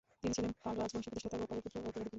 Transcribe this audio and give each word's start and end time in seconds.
তিনি 0.21 0.33
ছিলেন 0.37 0.51
পাল 0.61 0.75
রাজবংশের 0.81 1.11
প্রতিষ্ঠাতা 1.11 1.37
গোপালের 1.41 1.63
পুত্র 1.65 1.75
ও 1.79 1.83
উত্তরাধিকারী। 1.89 2.09